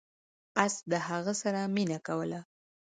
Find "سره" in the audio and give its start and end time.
1.41-1.61